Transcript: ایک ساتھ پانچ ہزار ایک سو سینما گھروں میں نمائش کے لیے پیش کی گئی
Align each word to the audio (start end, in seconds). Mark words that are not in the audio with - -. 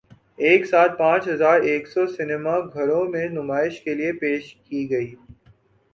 ایک 0.37 0.65
ساتھ 0.65 0.97
پانچ 0.97 1.27
ہزار 1.27 1.61
ایک 1.69 1.87
سو 1.87 2.05
سینما 2.07 2.55
گھروں 2.73 3.03
میں 3.09 3.27
نمائش 3.29 3.79
کے 3.81 3.93
لیے 3.95 4.11
پیش 4.21 4.53
کی 4.55 4.89
گئی 4.89 5.13